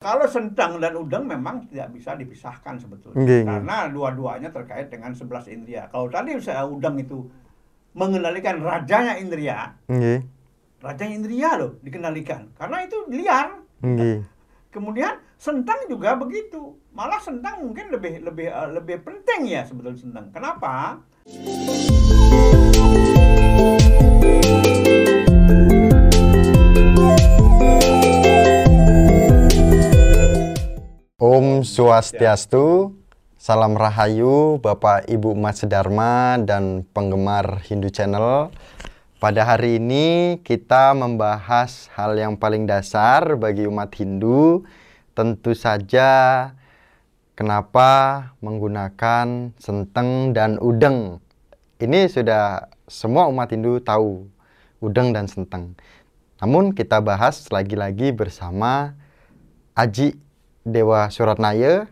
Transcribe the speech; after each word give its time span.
Kalau 0.00 0.24
sentang 0.24 0.80
dan 0.80 0.96
udang 0.96 1.28
memang 1.28 1.68
tidak 1.68 1.92
bisa 1.92 2.16
dipisahkan 2.16 2.80
sebetulnya. 2.80 3.20
Nggih. 3.20 3.44
Karena 3.44 3.76
dua-duanya 3.92 4.48
terkait 4.48 4.88
dengan 4.88 5.12
11 5.12 5.52
indria. 5.52 5.92
Kalau 5.92 6.08
tadi 6.08 6.40
saya 6.40 6.64
udang 6.64 6.96
itu 6.96 7.28
mengendalikan 7.92 8.64
rajanya 8.64 9.20
indria, 9.20 9.76
Nggih. 9.92 10.24
rajanya 10.80 11.14
indria 11.20 11.50
loh 11.60 11.76
dikendalikan. 11.84 12.48
Karena 12.56 12.80
itu 12.80 12.96
liar. 13.12 13.60
Nggih. 13.84 14.24
Kemudian 14.72 15.20
sentang 15.36 15.84
juga 15.84 16.16
begitu. 16.16 16.80
Malah 16.96 17.20
sentang 17.20 17.60
mungkin 17.60 17.92
lebih 17.92 18.24
lebih 18.24 18.48
eh, 18.48 18.68
lebih 18.72 19.04
penting 19.04 19.52
ya 19.52 19.68
sebetulnya 19.68 20.00
sentang. 20.00 20.32
Kenapa? 20.32 20.96
Om 31.40 31.64
Swastiastu, 31.64 32.92
salam 33.40 33.72
rahayu 33.72 34.60
Bapak 34.60 35.08
Ibu 35.08 35.32
Mas 35.32 35.64
Sedharma 35.64 36.36
dan 36.36 36.84
penggemar 36.92 37.64
Hindu 37.64 37.88
Channel. 37.88 38.52
Pada 39.16 39.48
hari 39.48 39.80
ini 39.80 40.36
kita 40.44 40.92
membahas 40.92 41.88
hal 41.96 42.20
yang 42.20 42.36
paling 42.36 42.68
dasar 42.68 43.40
bagi 43.40 43.64
umat 43.64 43.88
Hindu, 43.96 44.68
tentu 45.16 45.56
saja 45.56 46.52
kenapa 47.32 47.88
menggunakan 48.44 49.56
senteng 49.56 50.36
dan 50.36 50.60
udeng. 50.60 51.24
Ini 51.80 52.12
sudah 52.12 52.68
semua 52.84 53.32
umat 53.32 53.48
Hindu 53.48 53.80
tahu, 53.80 54.28
udeng 54.84 55.16
dan 55.16 55.24
senteng. 55.24 55.72
Namun 56.36 56.76
kita 56.76 57.00
bahas 57.00 57.48
lagi-lagi 57.48 58.12
bersama 58.12 58.92
Aji 59.72 60.28
Dewa 60.60 61.08
Suratnaya 61.08 61.88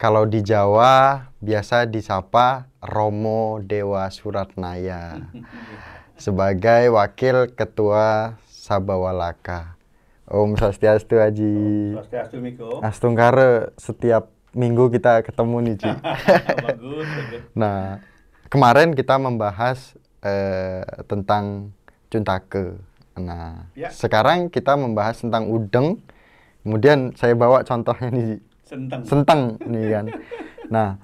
kalau 0.00 0.24
di 0.24 0.40
Jawa 0.40 1.28
biasa 1.38 1.84
disapa 1.84 2.66
Romo 2.80 3.60
Dewa 3.60 4.08
Suratnaya 4.08 5.20
sebagai 6.24 6.88
wakil 6.92 7.52
ketua 7.52 8.36
Sabawalaka. 8.48 9.76
Om 10.24 10.56
Swastiastu 10.56 11.20
Aji. 11.20 11.92
Swastiastu 12.00 12.40
Miko. 12.40 12.80
Astungkare 12.80 13.76
setiap 13.76 14.32
minggu 14.56 14.88
kita 14.88 15.20
ketemu 15.20 15.56
nih 15.60 15.74
Ji. 15.76 15.92
bagus, 16.64 17.04
bagus. 17.04 17.42
Nah, 17.52 18.00
kemarin 18.48 18.96
kita 18.96 19.20
membahas 19.20 19.92
eh, 20.24 20.80
tentang 21.04 21.76
cuntake. 22.08 22.80
Nah, 23.20 23.68
Ya. 23.76 23.92
sekarang 23.92 24.48
kita 24.48 24.80
membahas 24.80 25.20
tentang 25.20 25.44
udeng. 25.52 26.00
Kemudian 26.64 27.12
saya 27.12 27.36
bawa 27.36 27.60
contohnya 27.62 28.08
nih. 28.08 28.40
Sentang. 28.64 29.04
senteng 29.04 29.60
nih 29.68 29.84
kan. 29.92 30.06
Nah, 30.72 30.96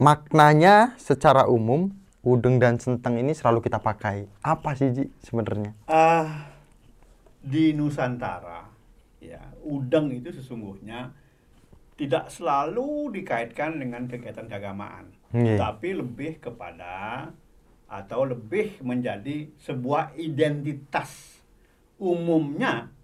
maknanya 0.00 0.96
secara 0.96 1.44
umum 1.44 1.92
udeng 2.24 2.56
dan 2.56 2.80
senteng 2.80 3.20
ini 3.20 3.36
selalu 3.36 3.60
kita 3.68 3.76
pakai. 3.78 4.24
Apa 4.40 4.72
sih 4.72 4.96
Ji 4.96 5.04
sebenarnya? 5.20 5.76
Ah, 5.84 6.48
di 7.44 7.76
Nusantara, 7.76 8.66
ya, 9.20 9.44
udang 9.68 10.08
itu 10.10 10.32
sesungguhnya 10.32 11.12
tidak 12.00 12.32
selalu 12.32 13.12
dikaitkan 13.20 13.76
dengan 13.76 14.08
kegiatan 14.08 14.46
keagamaan, 14.46 15.12
Nggih. 15.34 15.58
tapi 15.60 15.88
lebih 15.92 16.40
kepada 16.40 17.28
atau 17.84 18.24
lebih 18.24 18.80
menjadi 18.80 19.48
sebuah 19.60 20.16
identitas. 20.16 21.40
Umumnya 21.98 22.94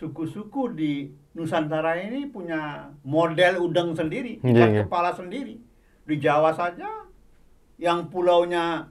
suku-suku 0.00 0.72
di 0.72 0.92
Nusantara 1.36 2.00
ini 2.00 2.24
punya 2.32 2.88
model 3.04 3.60
udang 3.60 3.92
sendiri, 3.92 4.40
ikat 4.40 4.68
nggih. 4.72 4.84
kepala 4.88 5.12
sendiri. 5.12 5.60
Di 6.08 6.16
Jawa 6.16 6.56
saja 6.56 6.88
yang 7.76 8.08
pulaunya 8.08 8.88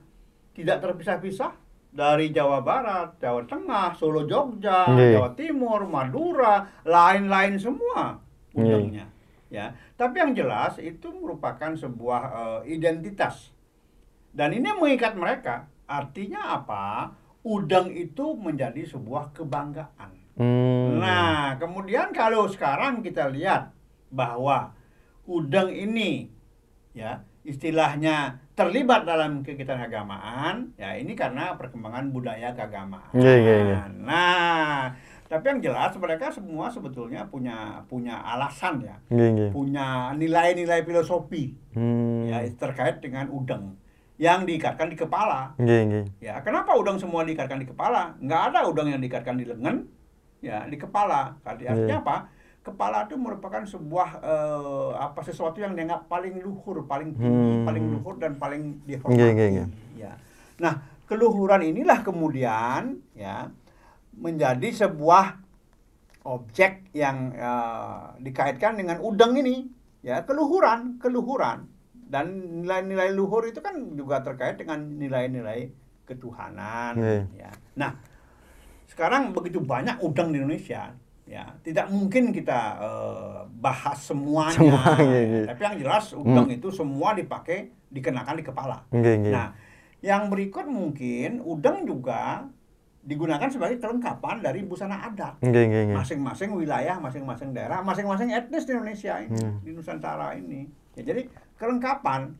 tidak 0.54 0.86
terpisah-pisah 0.86 1.58
dari 1.90 2.30
Jawa 2.30 2.62
Barat, 2.62 3.18
Jawa 3.18 3.42
Tengah, 3.50 3.98
Solo, 3.98 4.30
Jogja, 4.30 4.86
Nggih. 4.86 5.18
Jawa 5.18 5.30
Timur, 5.34 5.82
Madura, 5.90 6.70
lain-lain 6.86 7.58
semua 7.58 8.22
udangnya. 8.54 9.10
Ya, 9.50 9.74
tapi 9.98 10.22
yang 10.22 10.38
jelas 10.38 10.78
itu 10.78 11.10
merupakan 11.10 11.74
sebuah 11.74 12.22
eh, 12.30 12.78
identitas 12.78 13.50
dan 14.30 14.54
ini 14.54 14.70
mengikat 14.78 15.18
mereka. 15.18 15.66
Artinya 15.90 16.54
apa? 16.54 17.18
Udang 17.42 17.90
itu 17.90 18.38
menjadi 18.38 18.86
sebuah 18.86 19.34
kebanggaan. 19.34 20.19
Hmm. 20.40 20.98
Nah, 20.98 21.60
kemudian 21.60 22.16
kalau 22.16 22.48
sekarang 22.48 23.04
kita 23.04 23.28
lihat 23.28 23.76
bahwa 24.08 24.72
udang 25.28 25.68
ini 25.70 26.32
ya 26.96 27.20
istilahnya 27.44 28.40
terlibat 28.56 29.04
dalam 29.04 29.44
kegiatan 29.44 29.80
keagamaan, 29.80 30.72
ya 30.76 30.96
ini 30.96 31.16
karena 31.16 31.56
perkembangan 31.56 32.12
budaya 32.12 32.52
keagamaan. 32.52 33.12
Iya, 33.16 33.34
iya, 33.36 33.56
iya. 33.64 33.82
Nah, 33.94 34.92
tapi 35.28 35.46
yang 35.48 35.60
jelas 35.62 35.96
mereka 35.96 36.32
semua 36.32 36.68
sebetulnya 36.68 37.24
punya 37.28 37.80
punya 37.88 38.20
alasan 38.20 38.84
ya, 38.84 38.96
Nggih, 39.08 39.30
nggih. 39.32 39.50
punya 39.52 40.12
nilai-nilai 40.16 40.84
filosofi 40.84 41.56
Hmm. 41.76 42.28
ya 42.28 42.44
terkait 42.56 43.00
dengan 43.00 43.28
udang 43.30 43.76
yang 44.20 44.44
diikatkan 44.44 44.92
di 44.92 44.98
kepala. 45.00 45.56
Nggih, 45.56 45.82
nggih. 45.88 46.06
Ya, 46.20 46.44
kenapa 46.44 46.76
udang 46.76 47.00
semua 47.00 47.24
diikatkan 47.24 47.60
di 47.60 47.68
kepala? 47.70 48.20
Nggak 48.20 48.42
ada 48.52 48.60
udang 48.68 48.92
yang 48.92 49.00
diikatkan 49.00 49.40
di 49.40 49.48
lengan, 49.48 49.88
ya 50.40 50.66
di 50.66 50.76
kepala. 50.76 51.36
Arti- 51.44 51.68
Artinya 51.68 52.00
Iya. 52.00 52.06
apa? 52.06 52.18
Kepala 52.60 53.08
itu 53.08 53.16
merupakan 53.16 53.64
sebuah 53.64 54.10
eh, 54.20 54.92
apa 55.00 55.20
sesuatu 55.24 55.58
yang 55.58 55.74
dianggap 55.74 56.06
paling 56.06 56.38
luhur, 56.40 56.84
paling 56.86 57.16
tinggi, 57.16 57.54
Hmm. 57.56 57.66
paling 57.66 57.84
luhur 57.88 58.16
dan 58.20 58.36
paling 58.36 58.84
dihormati. 58.84 59.16
Nggih, 59.16 59.48
nggih. 59.56 59.68
Ya. 59.96 60.14
Nah, 60.60 60.74
keluhuran 61.08 61.64
inilah 61.64 62.04
kemudian 62.04 63.00
ya 63.16 63.48
menjadi 64.14 64.88
sebuah 64.88 65.40
objek 66.28 66.92
yang 66.92 67.32
eh, 67.32 68.04
dikaitkan 68.20 68.76
dengan 68.76 69.00
udang 69.00 69.40
ini, 69.40 69.72
ya 70.04 70.28
keluhuran, 70.28 71.00
keluhuran 71.00 71.64
dan 72.10 72.26
nilai-nilai 72.62 73.16
luhur 73.16 73.48
itu 73.48 73.64
kan 73.64 73.96
juga 73.96 74.20
terkait 74.22 74.60
dengan 74.60 74.84
nilai-nilai 74.84 75.72
ketuhanan. 76.06 76.98
Iya. 77.00 77.24
Ya. 77.38 77.52
Nah, 77.78 77.96
sekarang 78.90 79.32
begitu 79.32 79.62
banyak 79.62 80.02
udang 80.02 80.34
di 80.34 80.42
Indonesia, 80.42 80.90
ya 81.30 81.46
tidak 81.62 81.94
mungkin 81.94 82.34
kita 82.34 82.60
eh, 82.82 83.40
bahas 83.62 84.02
semuanya. 84.02 84.58
Semua, 84.58 84.84
iya, 84.98 85.22
iya. 85.22 85.42
Tapi 85.54 85.62
yang 85.62 85.76
jelas 85.78 86.06
udang 86.18 86.50
itu 86.50 86.74
semua 86.74 87.14
dipakai 87.14 87.70
dikenakan 87.94 88.36
di 88.42 88.44
kepala. 88.44 88.82
Nggih. 88.90 89.30
Nah, 89.30 89.54
yang 90.02 90.28
berikut 90.34 90.66
mungkin 90.66 91.40
udang 91.46 91.86
juga 91.86 92.50
digunakan 93.00 93.48
sebagai 93.48 93.80
kelengkapan 93.80 94.44
dari 94.44 94.62
busana 94.66 95.06
adat. 95.08 95.40
Masing-masing 95.96 96.52
wilayah, 96.52 97.00
masing-masing 97.00 97.56
daerah, 97.56 97.80
masing-masing 97.80 98.30
etnis 98.34 98.68
di 98.68 98.76
Indonesia 98.76 99.16
ini, 99.24 99.40
Hmm. 99.40 99.58
di 99.64 99.72
Nusantara 99.72 100.36
ini. 100.36 100.68
Ya, 101.00 101.14
jadi 101.14 101.32
kelengkapan 101.56 102.36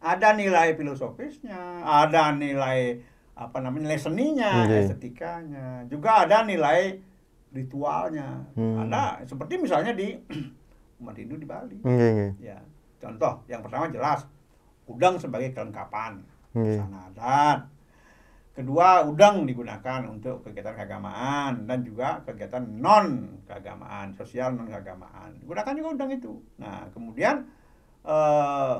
ada 0.00 0.32
nilai 0.32 0.72
filosofisnya, 0.78 1.84
ada 1.84 2.32
nilai 2.32 3.04
apa 3.40 3.56
namanya 3.64 3.88
nilai 3.88 4.00
seninya, 4.00 4.68
Nggih. 4.68 4.84
estetikanya, 4.84 5.88
juga 5.88 6.28
ada 6.28 6.44
nilai 6.44 7.00
ritualnya. 7.56 8.44
Hmm. 8.52 8.84
Ada 8.84 9.24
seperti 9.24 9.56
misalnya 9.56 9.96
di 9.96 10.12
umat 11.00 11.16
Hindu 11.16 11.40
di 11.40 11.48
Bali. 11.48 11.80
Nggih, 11.80 12.10
nggih. 12.12 12.30
Ya, 12.44 12.60
contoh 13.00 13.40
yang 13.48 13.64
pertama 13.64 13.88
jelas 13.88 14.28
udang 14.84 15.16
sebagai 15.16 15.56
kelengkapan 15.56 16.20
Nggih. 16.52 16.84
busana 16.84 17.08
adat. 17.08 17.60
Kedua, 18.50 19.08
udang 19.08 19.48
digunakan 19.48 20.04
untuk 20.10 20.44
kegiatan 20.44 20.76
keagamaan 20.76 21.64
dan 21.64 21.80
juga 21.80 22.20
kegiatan 22.28 22.60
non 22.60 23.40
keagamaan, 23.48 24.12
sosial 24.20 24.52
non 24.52 24.68
keagamaan. 24.68 25.32
Gunakan 25.48 25.72
juga 25.80 25.88
udang 25.96 26.10
itu. 26.12 26.32
Nah, 26.60 26.84
kemudian 26.92 27.48
eh, 28.04 28.76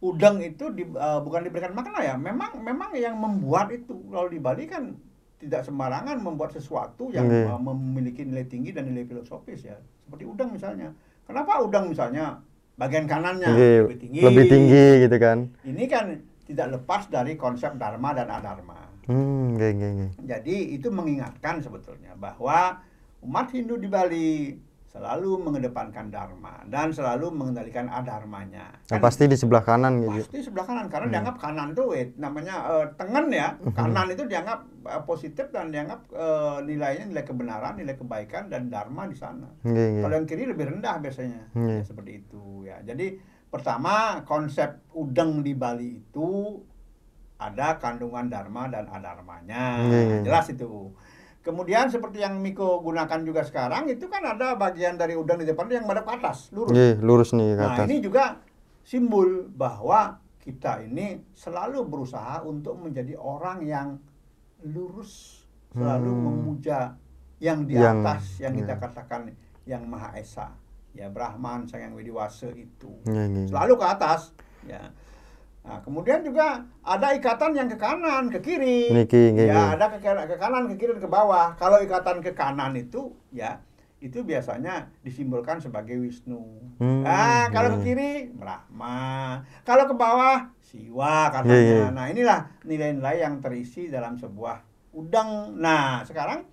udang 0.00 0.44
itu 0.44 0.68
di- 0.72 0.84
eh, 0.86 1.20
bukan 1.20 1.40
diberikan 1.42 1.72
makna 1.72 2.04
ya. 2.04 2.14
Memang 2.14 2.60
memang 2.60 2.92
yang 2.92 3.16
membuat 3.16 3.72
itu 3.72 3.96
kalau 4.12 4.28
di 4.28 4.36
Bali 4.36 4.68
kan 4.68 4.92
tidak 5.36 5.64
sembarangan 5.64 6.16
membuat 6.20 6.52
sesuatu 6.52 7.12
yang 7.12 7.28
Nggih. 7.28 7.48
eh, 7.48 7.60
memiliki 7.60 8.22
nilai 8.24 8.44
tinggi 8.44 8.72
dan 8.72 8.88
nilai 8.88 9.04
filosofis 9.04 9.64
ya. 9.64 9.76
Seperti 10.04 10.24
udang 10.24 10.52
misalnya. 10.52 10.92
Kenapa 11.26 11.58
udang 11.60 11.90
misalnya 11.90 12.40
bagian 12.76 13.08
kanannya 13.08 13.48
Nggih, 13.50 13.78
lebih 13.88 13.98
tinggi? 13.98 14.20
lebih 14.22 14.44
tinggi 14.46 14.84
gitu 15.02 15.16
kan. 15.16 15.38
Ini 15.64 15.84
kan 15.88 16.06
tidak 16.46 16.66
lepas 16.78 17.10
dari 17.10 17.34
konsep 17.34 17.74
dharma 17.74 18.14
dan 18.14 18.30
adharma. 18.30 18.78
Hmm, 19.06 19.54
nggih, 19.54 19.70
nggih. 19.74 20.10
Jadi 20.22 20.56
itu 20.74 20.90
mengingatkan 20.90 21.62
sebetulnya 21.62 22.14
bahwa 22.14 22.78
umat 23.22 23.50
Hindu 23.50 23.78
di 23.78 23.88
Bali 23.90 24.54
selalu 24.96 25.44
mengedepankan 25.44 26.08
dharma 26.08 26.64
dan 26.66 26.88
selalu 26.88 27.28
mengendalikan 27.28 27.84
adharmanya. 27.86 28.72
Yang 28.88 28.96
Kan 28.96 29.04
pasti 29.04 29.24
di 29.28 29.36
sebelah 29.36 29.60
kanan 29.60 30.00
gitu. 30.00 30.24
pasti 30.24 30.38
sebelah 30.40 30.64
kanan 30.64 30.86
karena 30.88 31.04
Hmm. 31.06 31.14
dianggap 31.14 31.36
kanan 31.36 31.68
tuh 31.76 31.92
eh, 31.92 32.16
namanya 32.16 32.54
eh, 32.66 32.86
tengen 32.96 33.28
ya. 33.28 33.48
Kanan 33.76 34.08
itu 34.08 34.24
dianggap 34.24 34.58
eh, 34.86 35.02
positif 35.04 35.52
dan 35.52 35.68
dianggap 35.68 36.00
eh, 36.08 36.58
nilainya 36.64 37.04
nilai 37.06 37.24
kebenaran, 37.24 37.76
nilai 37.76 37.92
kebaikan 37.92 38.48
dan 38.48 38.72
dharma 38.72 39.04
di 39.04 39.14
sana. 39.14 39.52
Nggih. 39.62 40.00
Kalau 40.00 40.14
yang 40.16 40.26
kiri 40.26 40.48
lebih 40.48 40.64
rendah 40.72 40.96
biasanya. 40.96 41.44
Iya. 41.52 41.76
Ya, 41.76 41.84
seperti 41.84 42.12
itu 42.18 42.44
ya. 42.64 42.80
Jadi 42.80 43.20
pertama 43.46 44.24
konsep 44.24 44.80
udeng 44.90 45.44
di 45.44 45.52
Bali 45.52 46.00
itu 46.00 46.56
ada 47.36 47.76
kandungan 47.76 48.32
dharma 48.32 48.64
dan 48.66 48.88
adharmanya. 48.88 49.84
Iya. 49.84 50.24
Jelas 50.24 50.48
itu. 50.48 50.88
Kemudian 51.46 51.86
seperti 51.86 52.18
yang 52.18 52.42
Miko 52.42 52.82
gunakan 52.82 53.22
juga 53.22 53.46
sekarang 53.46 53.86
itu 53.86 54.10
kan 54.10 54.18
ada 54.26 54.58
bagian 54.58 54.98
dari 54.98 55.14
udang 55.14 55.38
di 55.38 55.46
depan 55.46 55.70
yang 55.70 55.86
menghadap 55.86 56.10
ke 56.10 56.12
atas, 56.18 56.50
lurus. 56.50 56.74
Nggih, 56.74 56.94
lurus 57.06 57.30
nih 57.30 57.54
ke 57.54 57.62
Nah, 57.62 57.70
atas. 57.70 57.86
ini 57.86 57.96
juga 58.02 58.24
simbol 58.82 59.46
bahwa 59.46 60.18
kita 60.42 60.82
ini 60.82 61.22
selalu 61.30 61.86
berusaha 61.86 62.42
untuk 62.42 62.74
menjadi 62.76 63.14
orang 63.14 63.62
yang 63.62 64.02
lurus, 64.66 65.46
selalu 65.70 66.10
Hmm. 66.10 66.22
memuja 66.26 66.98
yang 67.38 67.62
di 67.62 67.78
Yang- 67.78 68.02
atas, 68.02 68.22
yang 68.42 68.52
kita 68.58 68.74
ya. 68.74 68.80
katakan 68.82 69.20
yang 69.62 69.86
Maha 69.86 70.18
Esa, 70.18 70.50
ya 70.98 71.06
Brahman, 71.06 71.70
Sang 71.70 71.78
Yang 71.78 71.94
Widiwasa 71.94 72.50
itu. 72.50 72.90
Nggih, 73.06 73.26
nggih. 73.30 73.46
Selalu 73.54 73.72
ke 73.78 73.86
atas, 73.86 74.34
ya. 74.66 74.82
Nah, 75.66 75.82
kemudian 75.82 76.22
juga 76.22 76.62
ada 76.86 77.10
ikatan 77.10 77.50
yang 77.58 77.66
ke 77.66 77.74
kanan, 77.74 78.30
ke 78.30 78.38
kiri. 78.38 78.94
Niki, 78.94 79.34
nggih, 79.34 79.50
Ya, 79.50 79.74
ada 79.74 79.90
ke, 79.90 79.98
ke 79.98 80.36
kanan, 80.38 80.70
ke 80.70 80.78
kiri, 80.78 80.94
dan 80.94 81.02
ke 81.02 81.10
bawah. 81.10 81.58
Kalau 81.58 81.82
ikatan 81.82 82.22
ke 82.22 82.30
kanan 82.38 82.78
itu, 82.78 83.10
ya, 83.34 83.58
itu 83.98 84.22
biasanya 84.22 84.94
disimbolkan 85.02 85.58
sebagai 85.58 85.98
Wisnu. 85.98 86.38
Hmm, 86.78 87.02
Nah, 87.02 87.50
kalau 87.50 87.74
ke 87.74 87.90
kiri 87.90 88.30
Brahma, 88.30 89.42
kalau 89.66 89.90
ke 89.90 89.94
bawah 89.98 90.54
Siwa 90.62 91.34
katanya. 91.34 91.58
Iya, 91.58 91.74
iya. 91.82 91.86
Nah, 91.90 92.06
inilah 92.14 92.40
nilai-nilai 92.62 93.26
yang 93.26 93.42
terisi 93.42 93.90
dalam 93.90 94.14
sebuah 94.14 94.62
udang. 94.94 95.58
Nah, 95.58 96.06
sekarang 96.06 96.46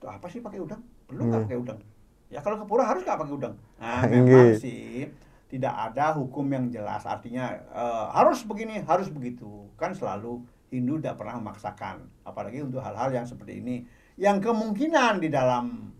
tuh 0.00 0.08
apa 0.08 0.24
sih 0.32 0.40
pakai 0.40 0.60
udang? 0.60 0.80
Perlu 1.04 1.28
nggak 1.28 1.40
Iya. 1.40 1.46
pakai 1.48 1.58
udang? 1.60 1.78
Ya 2.32 2.40
kalau 2.42 2.56
ke 2.60 2.66
pura 2.68 2.84
harus 2.88 3.04
nggak 3.04 3.18
pakai 3.20 3.34
udang? 3.34 3.54
Nah, 3.76 4.00
memang 4.12 4.56
sih 4.56 5.04
tidak 5.46 5.74
ada 5.74 6.18
hukum 6.18 6.46
yang 6.50 6.66
jelas. 6.68 7.06
Artinya 7.06 7.54
eh, 7.54 8.06
harus 8.14 8.42
begini, 8.42 8.82
harus 8.82 9.06
begitu. 9.10 9.70
Kan 9.78 9.94
selalu 9.94 10.42
Hindu 10.70 10.98
tidak 10.98 11.22
pernah 11.22 11.38
memaksakan. 11.38 12.02
Apalagi 12.26 12.62
untuk 12.66 12.82
hal-hal 12.82 13.14
yang 13.14 13.26
seperti 13.26 13.62
ini. 13.62 13.76
Yang 14.18 14.50
kemungkinan 14.50 15.22
di 15.22 15.28
dalam 15.30 15.92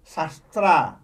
sastra 0.00 0.96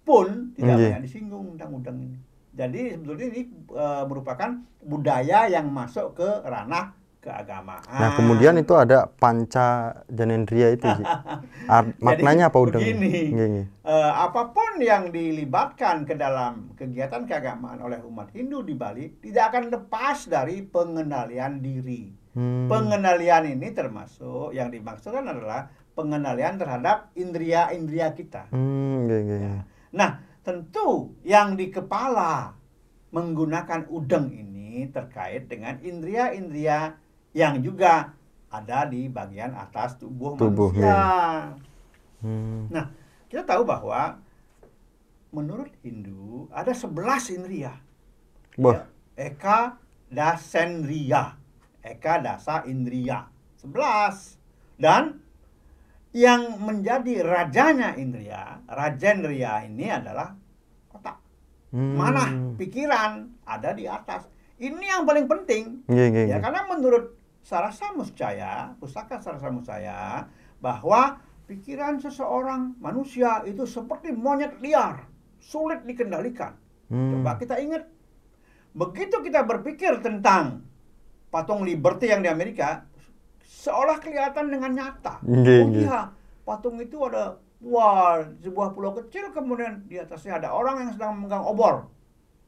pun 0.00 0.56
tidak 0.56 0.76
Iya. 0.80 0.86
banyak 0.96 1.02
disinggung 1.04 1.54
tentang 1.54 1.70
udang 1.76 1.98
ini. 2.00 2.18
Jadi 2.50 2.96
sebetulnya 2.96 3.26
ini 3.30 3.42
eh, 3.76 4.04
merupakan 4.08 4.50
budaya 4.82 5.46
yang 5.46 5.68
masuk 5.70 6.16
ke 6.18 6.28
ranah 6.48 6.96
keagamaan. 7.20 7.84
Nah, 7.84 8.16
kemudian 8.16 8.56
itu 8.56 8.72
ada 8.72 9.06
panca 9.06 10.00
janendria 10.08 10.72
itu 10.72 10.88
sih. 10.88 11.06
Art- 11.76 12.00
maknanya 12.00 12.48
apa 12.48 12.58
udang? 12.58 12.80
begini. 12.80 13.68
Eh, 13.68 14.12
apa 14.16 14.50
pun 14.50 14.80
yang 14.80 15.12
dilibatkan 15.12 16.08
ke 16.08 16.16
dalam 16.16 16.72
kegiatan 16.74 17.28
keagamaan 17.28 17.84
oleh 17.84 18.00
umat 18.08 18.32
Hindu 18.32 18.64
di 18.64 18.72
Bali 18.72 19.20
tidak 19.20 19.52
akan 19.52 19.68
lepas 19.68 20.26
dari 20.32 20.64
pengendalian 20.64 21.60
diri. 21.60 22.08
Hmm. 22.32 22.72
Pengendalian 22.72 23.52
ini 23.58 23.68
termasuk 23.76 24.56
yang 24.56 24.72
dimaksudkan 24.72 25.28
adalah 25.28 25.68
pengendalian 25.92 26.56
terhadap 26.56 27.12
indria-indria 27.12 28.16
kita. 28.16 28.48
Hmm, 28.48 29.04
nggih. 29.04 29.20
Ya. 29.28 29.68
Nah, 29.92 30.10
tentu 30.40 31.18
yang 31.26 31.58
di 31.58 31.68
kepala 31.68 32.56
menggunakan 33.10 33.90
udeng 33.90 34.30
ini 34.30 34.86
terkait 34.94 35.50
dengan 35.50 35.82
indria-indria 35.82 36.94
yang 37.30 37.62
juga 37.62 38.12
ada 38.50 38.86
di 38.86 39.06
bagian 39.06 39.54
atas 39.54 39.94
tubuh, 39.96 40.34
Tubuh, 40.34 40.74
manusia. 40.74 41.54
Hmm. 42.20 42.66
Nah, 42.68 42.90
kita 43.30 43.46
tahu 43.46 43.62
bahwa 43.62 44.18
menurut 45.30 45.70
Hindu 45.80 46.50
ada 46.50 46.74
11 46.74 47.30
indria. 47.30 47.72
Ya, 48.58 48.90
Eka 49.14 49.78
dasendriya. 50.10 51.38
Eka 51.80 52.18
dasa 52.18 52.66
indriya. 52.66 53.30
11. 53.62 54.36
Dan 54.74 55.22
yang 56.10 56.58
menjadi 56.58 57.22
rajanya 57.22 57.94
indria, 57.94 58.58
rajendriya 58.66 59.70
ini 59.70 59.86
adalah 59.86 60.34
otak. 60.90 61.22
hmm. 61.70 61.94
Mana 61.94 62.24
pikiran 62.58 63.30
ada 63.46 63.70
di 63.70 63.86
atas. 63.86 64.26
Ini 64.58 64.82
yang 64.82 65.06
paling 65.06 65.30
penting. 65.30 65.86
Nggih, 65.86 66.06
nggih, 66.10 66.24
Ya, 66.26 66.36
nggih. 66.36 66.42
karena 66.42 66.60
menurut 66.66 67.04
Sarasa 67.40 67.96
Muscaya, 67.96 68.76
pustaka 68.76 69.18
Sarasa 69.18 69.48
Muscaya, 69.48 70.28
bahwa 70.60 71.18
pikiran 71.48 71.98
seseorang 71.98 72.78
manusia 72.78 73.42
itu 73.48 73.66
seperti 73.66 74.14
monyet 74.14 74.60
liar, 74.62 75.08
sulit 75.40 75.82
dikendalikan. 75.82 76.54
Hmm. 76.92 77.18
Coba 77.18 77.40
kita 77.40 77.58
ingat, 77.58 77.88
begitu 78.76 79.18
kita 79.24 79.42
berpikir 79.42 79.98
tentang 80.04 80.62
patung 81.32 81.66
Liberty 81.66 82.12
yang 82.12 82.22
di 82.22 82.30
Amerika, 82.30 82.86
seolah 83.42 83.98
kelihatan 83.98 84.52
dengan 84.52 84.70
nyata. 84.70 85.18
Nggih, 85.26 85.58
oh 85.58 85.66
nggih. 85.72 85.84
iya, 85.88 86.00
patung 86.46 86.78
itu 86.78 87.02
ada, 87.08 87.40
wah, 87.64 88.22
sebuah 88.42 88.76
pulau 88.76 88.94
kecil, 88.94 89.34
kemudian 89.34 89.88
di 89.90 89.98
atasnya 89.98 90.38
ada 90.38 90.54
orang 90.54 90.86
yang 90.86 90.90
sedang 90.94 91.18
memegang 91.18 91.42
obor. 91.42 91.90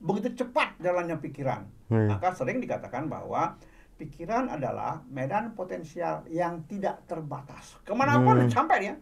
Begitu 0.03 0.43
cepat 0.47 0.79
jalannya 0.83 1.19
pikiran. 1.19 1.63
Hmm. 1.91 2.11
Maka 2.11 2.35
sering 2.35 2.59
dikatakan 2.59 3.07
bahwa 3.07 3.55
pikiran 3.95 4.51
adalah 4.51 5.01
medan 5.07 5.53
potensial 5.53 6.25
yang 6.27 6.65
tidak 6.67 7.05
terbatas. 7.05 7.79
Ke 7.83 7.93
mana 7.93 8.19
pun 8.19 8.37
Hmm. 8.43 8.51
sampai 8.51 8.77
dia, 8.81 8.95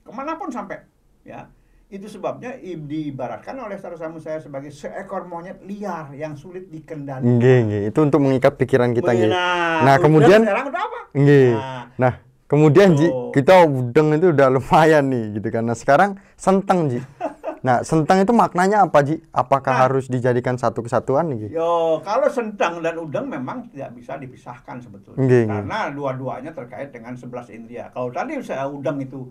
ke 0.00 0.10
mana 0.10 0.36
pun 0.36 0.48
sampai, 0.48 0.80
ya. 1.22 1.50
Itu 1.86 2.10
sebabnya 2.10 2.58
diibaratkan 2.58 3.54
oleh 3.56 3.78
Sarasamu 3.78 4.18
saya 4.18 4.42
sebagai 4.42 4.74
seekor 4.74 5.22
monyet 5.22 5.62
liar 5.62 6.10
yang 6.12 6.34
sulit 6.34 6.66
dikendalikan. 6.66 7.38
Nggih, 7.38 7.58
nggih. 7.62 7.82
Itu 7.94 8.02
untuk 8.02 8.18
mengikat 8.18 8.58
pikiran 8.58 8.90
kita 8.90 9.14
nggih. 9.14 9.30
Nah, 9.30 9.86
Nah, 9.86 9.96
kemudian 10.02 10.42
sekarang 10.42 10.66
udah 10.66 10.82
apa? 10.82 10.98
nggih. 11.14 11.50
Nah, 11.54 11.82
Nah, 11.96 12.12
kemudian 12.46 12.88
Ji, 12.92 13.06
kita 13.32 13.62
udeng 13.62 14.18
itu 14.18 14.34
udah 14.34 14.50
lumayan 14.50 15.06
nih 15.06 15.38
gitu 15.38 15.48
kan. 15.48 15.62
Nah, 15.62 15.78
sekarang 15.78 16.10
senteng 16.34 16.90
Ji. 16.90 16.98
Nah, 17.62 17.80
senteng 17.80 18.20
itu 18.20 18.32
maknanya 18.32 18.84
apa 18.84 19.00
Ji? 19.00 19.22
Apakah 19.30 19.72
Nah. 19.72 19.80
harus 19.86 20.06
dijadikan 20.06 20.56
satu 20.56 20.80
kesatuan? 20.80 21.32
Ji? 21.34 21.52
Yo, 21.52 22.00
kalau 22.00 22.28
sentang 22.28 22.80
dan 22.80 22.96
udang 22.96 23.26
memang 23.26 23.68
tidak 23.70 23.94
bisa 23.94 24.16
dipisahkan 24.16 24.80
sebetulnya. 24.80 25.22
Nggih. 25.22 25.44
Karena 25.46 25.78
dua-duanya 25.88 26.52
terkait 26.52 26.90
dengan 26.90 27.14
11 27.14 27.48
indria. 27.48 27.88
Kalau 27.90 28.10
tadi 28.10 28.36
saya 28.40 28.66
udang 28.66 28.98
itu 28.98 29.24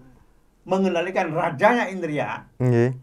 mengendalikan 0.64 1.30
rajanya 1.30 1.86
indria, 1.88 2.42
Nggih. 2.58 2.98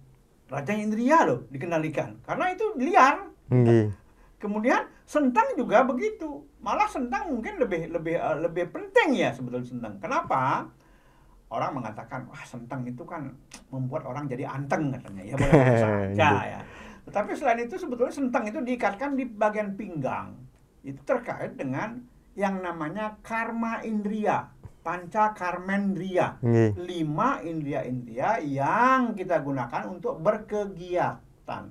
rajanya 0.50 0.82
indria 0.82 1.18
loh 1.22 1.46
dikendalikan. 1.48 2.18
Karena 2.26 2.50
itu 2.50 2.66
liar. 2.74 3.22
Nggih. 3.48 3.94
Kemudian 4.42 4.82
sentang 5.06 5.54
juga 5.54 5.86
begitu. 5.86 6.42
Malah 6.58 6.90
sentang 6.90 7.30
mungkin 7.30 7.62
lebih 7.62 7.90
lebih 7.90 8.18
eh, 8.18 8.36
lebih 8.42 8.74
penting 8.74 9.14
ya 9.14 9.30
sebetulnya 9.30 9.66
sentang. 9.66 9.94
Kenapa? 10.02 10.66
Orang 11.52 11.76
mengatakan, 11.76 12.24
wah 12.32 12.40
sentang 12.48 12.80
itu 12.88 13.04
kan 13.04 13.28
membuat 13.68 14.08
orang 14.08 14.24
jadi 14.24 14.48
anteng 14.48 14.88
katanya. 14.88 15.20
Ya 15.20 15.34
boleh 15.36 15.52
saja 15.76 16.30
ya. 16.56 16.60
Tetapi 17.04 17.30
selain 17.36 17.60
itu 17.68 17.76
sebetulnya 17.76 18.14
sentang 18.14 18.48
itu 18.48 18.64
diikatkan 18.64 19.12
di 19.12 19.28
bagian 19.28 19.76
pinggang. 19.76 20.32
Itu 20.80 21.04
terkait 21.04 21.60
dengan 21.60 22.00
yang 22.32 22.64
namanya 22.64 23.20
karma 23.20 23.84
indria, 23.84 24.48
panca 24.80 25.36
karmendria. 25.36 26.40
Nggih. 26.40 26.72
Lima 26.88 27.44
indria-indria 27.44 28.40
yang 28.40 29.12
kita 29.12 29.44
gunakan 29.44 29.92
untuk 29.92 30.16
berkegiatan. 30.24 31.64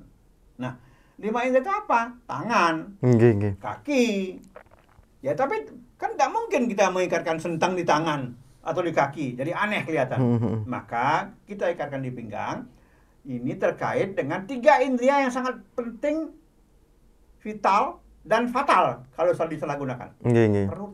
Nah, 0.62 0.74
lima 1.18 1.40
indria 1.42 1.66
itu 1.66 1.74
apa? 1.74 2.22
Tangan, 2.30 3.02
nggih. 3.02 3.58
kaki. 3.58 4.38
Ya 5.26 5.34
tapi 5.34 5.66
kan 5.98 6.14
tidak 6.14 6.30
mungkin 6.34 6.70
kita 6.70 6.94
mengikatkan 6.94 7.42
sentang 7.42 7.74
di 7.74 7.82
tangan 7.82 8.34
atau 8.62 8.82
di 8.86 8.94
kaki. 8.94 9.36
Jadi 9.38 9.52
aneh 9.52 9.82
kelihatan. 9.84 10.20
Hmm. 10.22 10.58
Maka 10.70 11.34
kita 11.50 11.70
ikatkan 11.74 12.02
di 12.02 12.14
pinggang. 12.14 12.66
Ini 13.22 13.54
terkait 13.62 14.18
dengan 14.18 14.50
tiga 14.50 14.82
indria 14.82 15.22
yang 15.22 15.30
sangat 15.30 15.62
penting, 15.78 16.34
vital, 17.38 18.02
dan 18.26 18.50
fatal 18.50 19.06
kalau 19.14 19.30
salah 19.38 19.52
disalahgunakan. 19.54 20.10
Nggih. 20.26 20.70
Perut. 20.70 20.94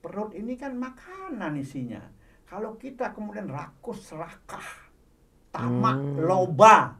Perut 0.00 0.30
ini 0.32 0.56
kan 0.56 0.72
makanan 0.72 1.52
isinya. 1.60 2.00
Kalau 2.48 2.80
kita 2.80 3.12
kemudian 3.12 3.44
rakus, 3.52 4.08
serakah, 4.08 4.64
tamak, 5.52 6.00
Hmm. 6.00 6.16
loba, 6.24 6.96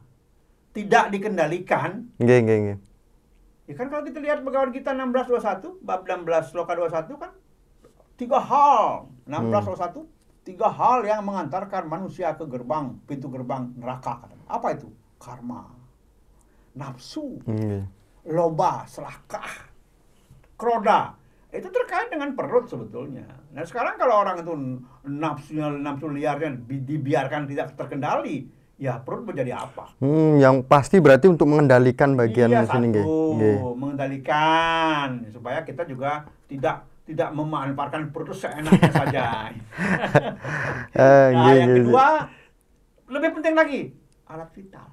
tidak 0.77 1.09
dikendalikan, 1.09 2.05
Nggih, 2.21 2.39
nggih, 2.45 2.57
nggih. 2.61 2.77
Ya 3.65 3.73
kan 3.73 3.89
kalau 3.89 4.05
kita 4.05 4.21
lihat 4.21 4.45
pegawai 4.45 4.69
kita 4.69 4.93
1621, 4.93 5.81
bab 5.81 6.05
16 6.05 6.53
sloka 6.53 6.73
21 6.77 7.17
kan 7.17 7.33
tiga 8.19 8.43
hal. 8.43 9.07
1621 9.23 10.19
tiga 10.43 10.67
hal 10.67 11.05
yang 11.05 11.21
mengantarkan 11.23 11.85
manusia 11.85 12.33
ke 12.35 12.43
gerbang 12.49 12.97
pintu 13.05 13.31
gerbang 13.31 13.69
neraka. 13.77 14.25
Apa 14.49 14.73
itu? 14.75 14.89
Karma, 15.19 15.67
nafsu, 16.73 17.37
Nggih. 17.43 17.85
loba, 18.33 18.87
serakah, 18.89 19.69
kroda. 20.57 21.13
Itu 21.49 21.69
terkait 21.69 22.09
dengan 22.09 22.33
perut 22.33 22.71
sebetulnya. 22.71 23.25
Nah 23.51 23.65
sekarang 23.67 23.99
kalau 23.99 24.21
orang 24.21 24.41
itu 24.41 24.53
nafsunya 25.05 25.69
nafsu 25.75 26.07
liarnya 26.09 26.55
bi- 26.55 26.81
dibiarkan 26.81 27.51
tidak 27.51 27.75
terkendali, 27.75 28.47
ya 28.79 28.97
perut 29.03 29.27
menjadi 29.27 29.59
apa? 29.59 29.91
Hmm, 29.99 30.39
yang 30.39 30.63
pasti 30.63 31.03
berarti 31.03 31.27
untuk 31.27 31.51
mengendalikan 31.51 32.15
bagian 32.15 32.49
iya, 32.53 32.63
sini 32.63 32.95
satu, 32.95 33.35
mengendalikan 33.75 35.25
supaya 35.29 35.61
kita 35.67 35.83
juga 35.83 36.25
tidak 36.47 36.87
tidak 37.09 37.33
memanfaatkan 37.33 38.13
perut 38.13 38.29
seenaknya 38.31 38.91
saja. 39.01 39.49
Eh, 39.49 39.57
nah, 40.93 41.25
nggih, 41.33 41.55
yang 41.55 41.67
nggih. 41.67 41.77
kedua 41.83 42.05
lebih 43.09 43.29
penting 43.33 43.53
lagi 43.53 43.81
alat 44.25 44.49
vital. 44.53 44.85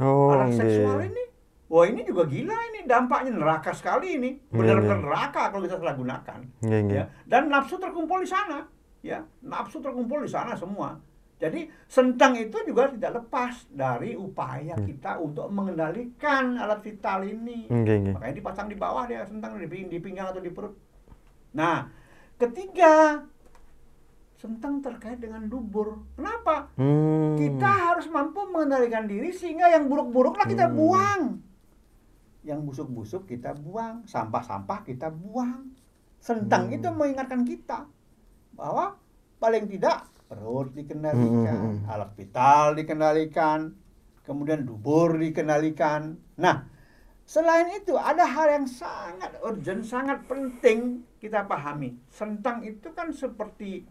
Oh, 0.00 0.32
alat 0.32 0.56
seksual 0.56 0.96
nggih. 0.98 1.12
ini, 1.12 1.24
wah 1.68 1.84
ini 1.84 2.00
juga 2.00 2.24
gila 2.24 2.56
ini 2.72 2.80
dampaknya 2.84 3.36
neraka 3.36 3.70
sekali 3.70 4.16
ini, 4.16 4.30
Iya, 4.40 4.56
benar-benar 4.56 4.96
iya. 4.96 5.04
neraka 5.04 5.42
kalau 5.52 5.62
kita 5.62 5.76
salah 5.76 5.92
gunakan. 5.94 6.40
Ya. 6.88 7.04
Dan 7.22 7.42
nafsu 7.46 7.76
terkumpul 7.76 8.24
di 8.24 8.30
sana, 8.30 8.64
ya 9.00 9.20
nafsu 9.42 9.78
terkumpul 9.78 10.24
di 10.24 10.30
sana 10.30 10.56
semua. 10.56 10.96
Jadi 11.36 11.68
sentang 11.86 12.36
itu 12.36 12.52
juga 12.62 12.88
tidak 12.88 13.16
lepas 13.18 13.64
dari 13.66 14.12
upaya 14.12 14.76
Hmm. 14.76 14.84
kita 14.84 15.16
untuk 15.16 15.48
mengendalikan 15.48 16.56
alat 16.56 16.80
vital 16.80 17.20
ini. 17.22 17.64
Nggih. 17.64 18.12
Makanya 18.12 18.34
dipasang 18.34 18.68
di 18.68 18.76
bawah 18.76 19.04
dia 19.04 19.24
sentang 19.24 19.56
di, 19.56 19.64
ping- 19.64 19.88
di 19.88 19.96
pinggang 19.98 20.28
atau 20.28 20.40
di 20.40 20.48
perut. 20.48 20.72
Nah, 21.50 21.90
ketiga 22.38 23.24
sentang 24.40 24.80
terkait 24.80 25.20
dengan 25.20 25.44
dubur. 25.44 26.00
Kenapa? 26.16 26.72
Hmm. 26.80 27.36
Kita 27.36 27.92
harus 27.92 28.08
mampu 28.08 28.40
mengendalikan 28.48 29.04
diri 29.04 29.28
sehingga 29.36 29.68
yang 29.68 29.84
buruk-buruklah 29.90 30.48
kita 30.48 30.72
Hmm. 30.72 30.76
buang. 30.80 31.22
Yang 32.40 32.60
busuk-busuk 32.64 33.28
kita 33.28 33.52
buang, 33.52 34.08
sampah-sampah 34.08 34.80
kita 34.88 35.12
buang. 35.12 35.76
Sentang 36.16 36.72
Hmm. 36.72 36.76
itu 36.80 36.88
mengingatkan 36.88 37.44
kita 37.44 37.84
bahwa 38.56 38.96
paling 39.36 39.68
tidak 39.68 40.08
perut 40.24 40.72
dikendalikan, 40.72 41.84
hmm, 41.84 41.90
alat 41.90 42.10
vital 42.16 42.78
dikendalikan, 42.78 43.76
kemudian 44.24 44.64
dubur 44.64 45.20
dikendalikan. 45.20 46.16
Nah, 46.40 46.64
selain 47.28 47.76
itu 47.76 47.92
ada 47.98 48.24
hal 48.24 48.46
yang 48.48 48.64
sangat 48.64 49.36
urgent, 49.44 49.84
sangat 49.84 50.24
penting 50.24 51.02
kita 51.20 51.44
pahami. 51.44 51.94
Sentang 52.08 52.64
itu 52.64 52.88
kan 52.96 53.12
seperti 53.12 53.84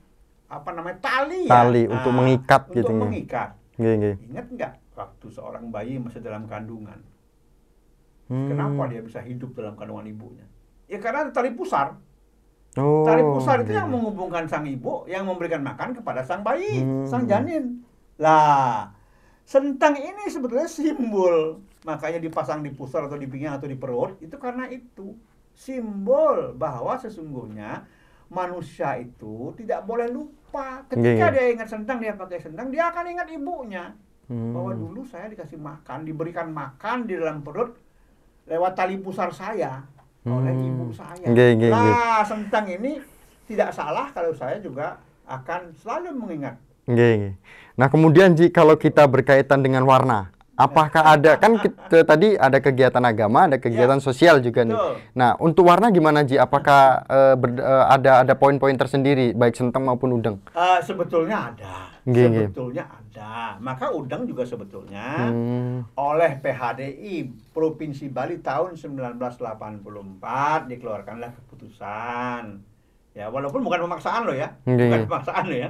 apa 0.50 0.74
namanya 0.74 0.98
tali 0.98 1.46
ya. 1.46 1.54
Tali 1.54 1.86
untuk 1.86 2.12
mengikat 2.12 2.62
untuk 2.68 2.76
gitu, 2.82 2.92
nggih. 2.92 3.06
mengikat. 3.06 3.50
Nggih, 3.78 3.94
nggih. 4.02 4.16
Ingat 4.34 4.48
nggak 4.50 4.74
waktu 4.98 5.28
seorang 5.30 5.70
bayi 5.70 6.02
masih 6.02 6.20
dalam 6.20 6.50
kandungan? 6.50 7.00
Hmm. 8.28 8.50
Kenapa 8.50 8.90
dia 8.90 9.02
bisa 9.06 9.22
hidup 9.22 9.54
dalam 9.54 9.78
kandungan 9.78 10.10
ibunya? 10.10 10.46
Ya 10.90 10.98
karena 10.98 11.30
ada 11.30 11.32
tali 11.32 11.54
pusar. 11.54 12.02
Oh. 12.78 13.06
Tali 13.06 13.22
pusar 13.22 13.62
itu 13.62 13.74
yang 13.78 13.90
menghubungkan 13.94 14.50
sang 14.50 14.66
ibu 14.66 15.06
yang 15.06 15.26
memberikan 15.26 15.62
makan 15.62 15.94
kepada 15.94 16.26
sang 16.26 16.42
bayi, 16.42 16.82
Hmm. 16.82 17.06
sang 17.06 17.30
janin. 17.30 17.86
Lah, 18.18 18.90
sentang 19.46 19.98
ini 19.98 20.30
sebetulnya 20.30 20.66
simbol. 20.70 21.62
Makanya 21.86 22.20
dipasang 22.20 22.60
di 22.66 22.74
pusar 22.74 23.08
atau 23.08 23.16
di 23.16 23.26
pinggang 23.26 23.56
atau 23.56 23.70
di 23.70 23.78
perut 23.80 24.20
itu 24.20 24.36
karena 24.36 24.68
itu 24.68 25.16
simbol 25.60 26.56
bahwa 26.56 26.96
sesungguhnya 26.96 27.84
manusia 28.32 28.96
itu 28.96 29.52
tidak 29.60 29.84
boleh 29.84 30.08
lupa. 30.08 30.88
Ketika 30.88 31.28
Nggih. 31.28 31.36
dia 31.36 31.46
ingat 31.52 31.68
sentang, 31.68 32.00
dia 32.00 32.16
pakai 32.16 32.40
sentang, 32.40 32.72
dia 32.72 32.88
akan 32.88 33.06
ingat 33.12 33.28
ibunya 33.28 33.92
Hmm. 34.30 34.54
bahwa 34.54 34.78
dulu 34.78 35.02
saya 35.04 35.26
dikasih 35.28 35.58
makan, 35.58 36.06
diberikan 36.06 36.54
makan 36.54 37.10
di 37.10 37.18
dalam 37.18 37.42
perut 37.42 37.74
lewat 38.46 38.78
tali 38.78 39.02
pusar 39.02 39.34
saya 39.34 39.82
oleh 40.24 40.54
Hmm. 40.54 40.70
ibu 40.70 40.86
saya. 40.94 41.26
Nggih, 41.26 41.50
nggih. 41.58 41.72
nah, 41.74 42.22
sentang 42.22 42.70
ini 42.70 43.02
tidak 43.50 43.74
salah 43.74 44.14
kalau 44.14 44.30
saya 44.32 44.62
juga 44.62 45.02
akan 45.26 45.74
selalu 45.82 46.14
mengingat. 46.14 46.56
Nggih, 46.86 47.12
nggih. 47.18 47.34
Nah, 47.74 47.90
kemudian 47.90 48.38
Ji 48.38 48.54
kalau 48.54 48.78
kita 48.78 49.10
berkaitan 49.10 49.66
dengan 49.66 49.82
warna, 49.90 50.30
apakah 50.60 51.02
ada 51.08 51.32
kan 51.36 51.56
kita, 51.56 52.04
tadi 52.04 52.36
ada 52.36 52.60
kegiatan 52.60 53.00
agama, 53.02 53.48
ada 53.48 53.56
kegiatan 53.56 53.98
sosial 53.98 54.38
juga 54.38 54.62
nih. 54.62 54.70
Ya. 54.70 54.78
Betul. 54.78 54.94
Nah, 55.16 55.32
untuk 55.40 55.64
warna 55.64 55.88
gimana 55.88 56.22
Ji? 56.22 56.36
Apakah 56.36 56.82
eh, 57.02 57.36
ber- 57.36 57.56
eh, 57.58 57.86
ada 57.88 58.22
ada 58.22 58.34
poin-poin 58.36 58.76
tersendiri 58.76 59.32
baik 59.32 59.56
sentang 59.56 59.88
maupun 59.88 60.12
udang? 60.14 60.36
Eh, 60.52 60.80
sebetulnya 60.84 61.56
ada. 61.56 61.76
Nggih. 62.04 62.50
sebetulnya 62.50 62.84
ada. 62.90 63.60
Maka 63.60 63.92
udang 63.92 64.26
juga 64.26 64.42
sebetulnya 64.44 65.30
Hmm. 65.30 65.86
oleh 65.94 66.36
PHDI 66.36 67.16
Provinsi 67.52 68.10
Bali 68.10 68.40
tahun 68.40 68.74
1984 68.74 70.68
dikeluarkanlah 70.68 71.32
keputusan. 71.32 72.44
Ya, 73.14 73.28
walaupun 73.28 73.62
bukan 73.62 73.84
pemaksaan 73.84 74.26
loh 74.26 74.34
ya. 74.34 74.54
Nggih, 74.64 74.90
Bukan 74.90 75.02
pemaksaan 75.06 75.44
loh 75.46 75.60
ya. 75.60 75.70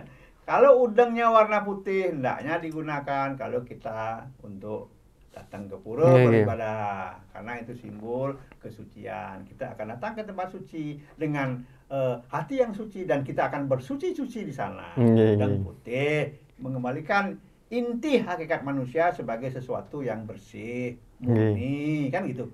Kalau 0.49 0.89
udangnya 0.89 1.29
warna 1.29 1.61
putih 1.61 2.09
hendaknya 2.09 2.57
digunakan 2.57 3.37
kalau 3.37 3.61
kita 3.61 4.25
untuk 4.41 4.89
datang 5.29 5.69
ke 5.69 5.77
pura 5.77 6.09
Nggih, 6.09 6.25
nggih. 6.25 6.25
beribadah 6.41 7.21
karena 7.29 7.61
itu 7.61 7.77
simbol 7.77 8.33
kesucian. 8.57 9.45
Kita 9.45 9.77
akan 9.77 9.93
datang 9.93 10.17
ke 10.17 10.25
tempat 10.25 10.49
suci 10.49 10.97
dengan 11.13 11.61
eh, 11.93 12.17
hati 12.33 12.65
yang 12.65 12.73
suci 12.73 13.05
dan 13.05 13.21
kita 13.21 13.45
akan 13.53 13.69
bersuci-suci 13.69 14.41
di 14.41 14.49
sana. 14.49 14.97
Nggih, 14.97 15.37
Udang 15.37 15.53
nggih. 15.53 15.65
putih 15.69 16.17
mengembalikan 16.57 17.37
inti 17.69 18.17
hakikat 18.17 18.65
manusia 18.65 19.13
sebagai 19.13 19.53
sesuatu 19.53 20.01
yang 20.01 20.25
bersih, 20.25 20.97
murni, 21.21 22.09
kan 22.09 22.25
gitu. 22.25 22.49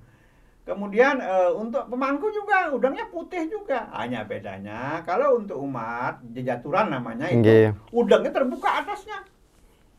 Kemudian 0.65 1.21
eh, 1.21 1.51
untuk 1.53 1.85
pemangku 1.85 2.25
juga 2.33 2.73
udangnya 2.73 3.05
putih 3.13 3.45
juga. 3.45 3.85
Hanya 3.93 4.25
bedanya 4.25 5.05
kalau 5.05 5.37
untuk 5.37 5.61
umat 5.61 6.25
jejaturan 6.33 6.89
namanya 6.89 7.29
itu 7.29 7.45
Nggih. 7.45 7.69
udangnya 7.93 8.33
terbuka 8.33 8.81
atasnya. 8.81 9.21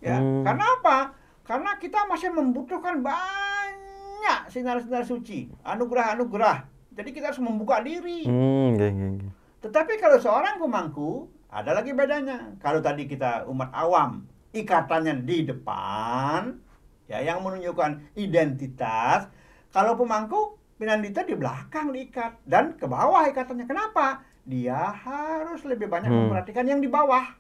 Ya, 0.03 0.19
Hmm. 0.19 0.43
karena 0.43 0.67
apa? 0.83 0.99
Karena 1.47 1.79
kita 1.79 2.11
masih 2.11 2.35
membutuhkan 2.35 2.99
banyak 2.99 4.41
sinar-sinar 4.51 5.07
suci, 5.07 5.47
anugerah-anugerah. 5.63 6.67
Jadi 6.99 7.15
kita 7.15 7.31
harus 7.31 7.39
membuka 7.39 7.79
diri. 7.81 8.27
Hmm, 8.27 8.75
nggih, 8.75 8.91
nggih, 8.91 9.11
nggih. 9.23 9.31
Tetapi 9.63 9.93
kalau 10.03 10.19
seorang 10.19 10.59
pemangku, 10.59 11.31
ada 11.47 11.79
lagi 11.79 11.95
bedanya. 11.95 12.59
Kalau 12.59 12.83
tadi 12.83 13.07
kita 13.07 13.47
umat 13.47 13.71
awam, 13.71 14.27
ikatannya 14.51 15.23
di 15.23 15.47
depan, 15.47 16.59
ya 17.07 17.23
yang 17.23 17.39
menunjukkan 17.41 18.19
identitas. 18.19 19.31
Kalau 19.77 19.93
pemangku, 19.93 20.57
pinandita 20.81 21.21
di 21.21 21.37
belakang 21.37 21.93
diikat 21.93 22.41
dan 22.49 22.81
ke 22.81 22.89
bawah 22.89 23.29
ikatannya. 23.29 23.69
Kenapa? 23.69 24.25
Dia 24.49 24.89
harus 24.89 25.69
lebih 25.69 25.93
banyak 25.93 26.09
Hmm. 26.09 26.33
memperhatikan 26.33 26.65
yang 26.65 26.81
di 26.81 26.89
bawah. 26.89 27.37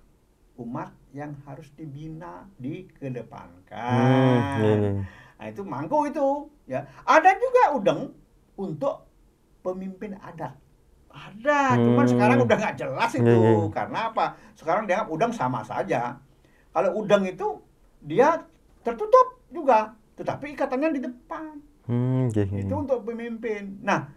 Umat 0.60 0.92
yang 1.16 1.32
harus 1.48 1.72
dibina, 1.72 2.44
dikedepankan. 2.60 3.72
Hmm, 3.72 4.36
nggih. 4.60 5.00
Nah 5.40 5.46
itu 5.48 5.64
mangku 5.64 6.04
itu 6.12 6.52
ya. 6.68 6.84
Ada 7.08 7.40
juga 7.40 7.62
udeng 7.72 8.12
untuk 8.60 9.08
pemimpin 9.64 10.20
adat. 10.20 10.52
Ada, 11.08 11.80
cuman 11.80 12.04
Hmm. 12.04 12.12
sekarang 12.12 12.38
udah 12.44 12.56
nggak 12.60 12.76
jelas 12.76 13.16
itu. 13.16 13.24
Iya, 13.24 13.64
iya. 13.64 13.68
Karena 13.72 14.12
apa? 14.12 14.36
Sekarang 14.52 14.84
dianggap 14.84 15.08
udang 15.08 15.32
sama 15.32 15.64
saja. 15.64 16.20
Kalau 16.68 17.00
udang 17.00 17.24
itu 17.24 17.64
dia 18.04 18.44
tertutup 18.84 19.40
juga, 19.48 19.96
tetapi 20.20 20.52
ikatannya 20.52 21.00
di 21.00 21.00
depan. 21.00 21.64
Hmm, 21.86 22.28
nggih. 22.28 22.48
Itu 22.60 22.74
untuk 22.76 23.02
pemimpin. 23.02 23.78
Nah, 23.80 24.10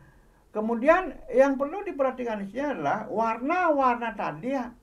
kemudian 0.49 1.13
yang 1.29 1.53
perlu 1.53 1.81
diperhatikan 1.81 2.41
di 2.41 2.49
sini 2.49 2.65
adalah 2.67 3.05
warna-warna 3.07 4.11
tadi 4.11 4.49
ya 4.49 4.73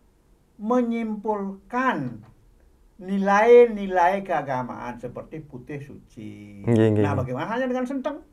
menyimpulkan 0.56 2.22
nilai-nilai 2.96 4.22
keagamaan 4.22 4.96
seperti 4.96 5.42
putih 5.42 5.78
suci. 5.78 6.64
Nggih, 6.64 6.86
nggih, 6.90 7.02
Nah, 7.02 7.12
nggih. 7.12 7.20
bagaimana 7.20 7.46
hanya 7.50 7.66
dengan 7.66 7.84
sentang? 7.84 8.24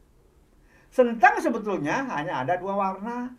Sentang 0.87 1.35
sebetulnya 1.37 2.05
hanya 2.07 2.45
ada 2.45 2.55
dua 2.55 2.73
warna. 2.73 3.33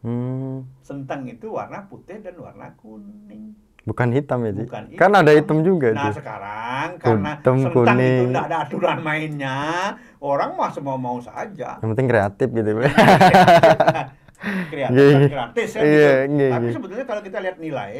Hmm, 0.00 0.64
Sentang 0.80 1.24
itu 1.24 1.48
warna 1.48 1.84
putih 1.84 2.20
dan 2.20 2.36
warna 2.36 2.72
kuning. 2.76 3.56
bukan 3.82 4.08
hitam 4.10 4.40
ya, 4.40 4.52
Ji? 4.54 4.64
Bukan 4.64 4.84
Kan 4.96 5.12
ada 5.12 5.28
hitam 5.28 5.60
juga 5.60 5.92
Nah 5.92 6.08
tuh. 6.08 6.16
sekarang 6.16 6.88
karena 6.96 7.30
Hitam, 7.36 7.54
sentang 7.54 7.60
itu 7.60 7.76
kuning. 7.76 8.24
tidak 8.32 8.44
ada 8.46 8.56
aturan 8.64 8.98
mainnya, 8.98 9.58
orang 10.24 10.56
mah 10.56 10.72
semua 10.72 10.96
mau 10.96 11.20
saja. 11.20 11.76
Yang 11.78 11.90
penting 11.92 12.08
kreatif 12.08 12.48
gitu, 12.48 12.70
Pak. 12.74 12.84
kreatif 14.72 14.92
Iya, 14.94 15.08
dan 15.10 15.20
iya. 15.20 15.28
gratis 15.30 15.68
ya 15.70 15.80
Iya, 15.80 15.88
gitu. 16.24 16.34
iya, 16.34 16.48
Tapi 16.50 16.64
iya. 16.64 16.72
sebetulnya 16.72 17.06
kalau 17.06 17.22
kita 17.22 17.38
lihat 17.40 17.56
nilai 17.58 17.92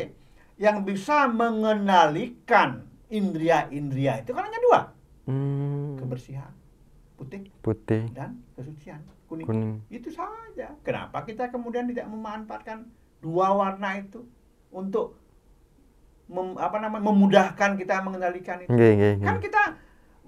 yang 0.56 0.76
bisa 0.82 1.26
mengenalikan 1.26 2.84
indria-indria 3.08 4.18
itu 4.18 4.32
kan 4.32 4.44
hanya 4.44 4.60
dua, 4.60 4.80
Hmm, 5.24 5.96
kebersihan, 5.96 6.52
putih 7.16 7.48
putih, 7.60 8.08
dan 8.12 8.36
kesucian, 8.52 9.00
kuning. 9.24 9.44
kuning. 9.44 9.72
Itu 9.88 10.08
saja. 10.08 10.76
Kenapa 10.80 11.22
kita 11.22 11.48
kemudian 11.48 11.84
tidak 11.86 12.04
memanfaatkan 12.06 12.88
dua 13.18 13.52
warna 13.52 13.96
itu 13.96 14.28
untuk 14.68 15.16
mem- 16.26 16.56
apa 16.56 16.76
namanya 16.78 17.04
memudahkan 17.04 17.70
kita 17.74 18.00
mengendalikan 18.00 18.60
itu. 18.60 18.68
Nggih. 18.68 19.20
Kan 19.20 19.40
kita 19.40 19.62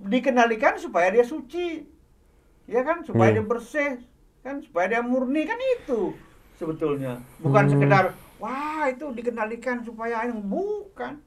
dikendalikan 0.00 0.76
supaya 0.76 1.08
dia 1.12 1.24
suci. 1.24 1.84
Ya 2.66 2.82
kan, 2.82 3.06
supaya 3.06 3.30
Nggih. 3.30 3.38
dia 3.38 3.46
bersih, 3.46 3.92
kan 4.42 4.58
supaya 4.62 4.86
dia 4.90 5.02
murni 5.02 5.46
kan 5.46 5.58
itu 5.78 6.14
sebetulnya. 6.58 7.22
Bukan 7.38 7.64
Hmm. 7.66 7.72
sekedar 7.78 8.04
wah 8.42 8.90
itu 8.90 9.06
dikendalikan 9.14 9.86
supaya 9.86 10.26
ini 10.26 10.40
bukan. 10.42 11.22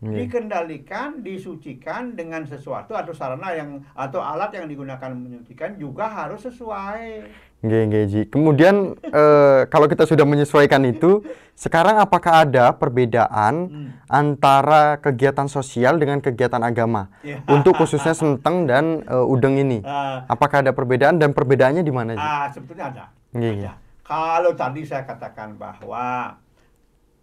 Nggih. 0.00 0.24
Dikendalikan, 0.24 1.20
disucikan 1.20 2.16
dengan 2.16 2.48
sesuatu 2.48 2.96
atau 2.96 3.12
sarana 3.12 3.52
yang 3.52 3.84
atau 3.92 4.24
alat 4.24 4.48
yang 4.56 4.64
digunakan 4.64 5.12
menyucikan 5.12 5.76
juga 5.76 6.08
harus 6.08 6.40
sesuai. 6.40 7.28
Nggih, 7.60 7.82
nggih, 7.84 8.04
Ji. 8.08 8.20
Kemudian 8.32 8.96
eh, 9.04 9.68
kalau 9.68 9.84
kita 9.84 10.08
sudah 10.08 10.24
menyesuaikan 10.24 10.80
itu, 10.88 11.20
sekarang 11.52 12.00
apakah 12.00 12.48
ada 12.48 12.72
perbedaan 12.72 13.68
Hmm. 13.68 13.88
antara 14.08 14.96
kegiatan 14.96 15.44
sosial 15.44 16.00
dengan 16.00 16.24
kegiatan 16.24 16.64
agama 16.64 17.12
Ya. 17.20 17.44
untuk 17.44 17.76
khususnya 17.76 18.16
Senteng 18.16 18.64
dan 18.64 19.04
eh, 19.04 19.26
Udeng 19.28 19.60
ini? 19.60 19.84
Ah, 19.84 20.24
Apakah 20.24 20.64
ada 20.64 20.72
perbedaan 20.72 21.20
dan 21.20 21.36
perbedaannya 21.36 21.84
di 21.84 21.92
mana, 21.92 22.16
ah, 22.16 22.48
sebetulnya 22.48 22.88
ada. 22.88 23.04
Ada. 23.36 23.72
Kalau 24.00 24.56
tadi 24.56 24.80
saya 24.82 25.04
katakan 25.04 25.60
bahwa 25.60 26.34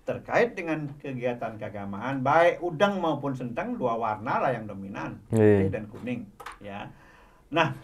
terkait 0.07 0.55
dengan 0.55 0.87
kegiatan 0.97 1.59
keagamaan 1.59 2.23
baik 2.23 2.63
udang 2.63 3.03
maupun 3.03 3.35
sentang 3.35 3.75
dua 3.75 3.99
warna 3.99 4.39
lah 4.39 4.55
yang 4.55 4.63
dominan 4.63 5.19
Iya. 5.29 5.67
putih 5.67 5.69
dan 5.69 5.83
kuning 5.91 6.21
ya 6.63 6.87
nah 7.51 7.75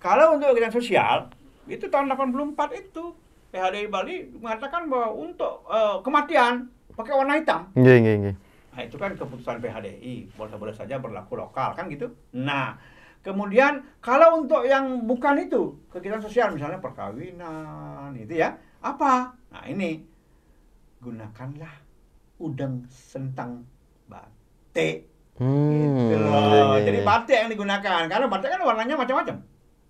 kalau 0.00 0.40
untuk 0.40 0.48
kegiatan 0.50 0.72
sosial 0.72 1.28
itu 1.68 1.84
tahun 1.86 2.08
84 2.08 2.56
itu 2.80 3.12
PHDI 3.52 3.86
Bali 3.86 4.24
mengatakan 4.40 4.88
bahwa 4.88 5.12
untuk 5.12 5.68
eh, 5.68 5.96
kematian 6.00 6.72
pakai 6.96 7.12
warna 7.12 7.36
hitam 7.36 7.68
Nggih, 7.76 7.96
nggih, 8.00 8.16
nggih. 8.24 8.36
Nah, 8.76 8.84
itu 8.84 8.96
kan 8.96 9.16
keputusan 9.16 9.56
PHDI, 9.56 10.36
boleh-boleh 10.36 10.76
saja 10.76 11.00
berlaku 11.00 11.32
lokal 11.32 11.72
kan 11.72 11.88
gitu. 11.88 12.12
Nah, 12.36 12.76
kemudian 13.24 13.80
kalau 14.04 14.44
untuk 14.44 14.68
yang 14.68 15.08
bukan 15.08 15.40
itu, 15.40 15.80
kegiatan 15.88 16.20
sosial 16.20 16.52
misalnya 16.52 16.76
perkawinan 16.76 18.12
itu 18.12 18.36
ya, 18.36 18.52
apa? 18.84 19.32
Nah, 19.48 19.64
ini 19.64 20.04
gunakanlah 21.06 21.74
udang 22.42 22.82
sentang 22.90 23.62
batik. 24.10 25.06
Hmm, 25.38 26.10
Gitu 26.10 26.16
loh. 26.18 26.32
nggih, 26.32 26.62
nggih, 26.64 26.82
Jadi 26.82 26.98
nggih. 26.98 27.06
batik 27.06 27.36
yang 27.38 27.50
digunakan 27.52 28.02
karena 28.08 28.26
batik 28.26 28.48
kan 28.50 28.60
warnanya 28.60 28.96
macam-macam. 28.98 29.36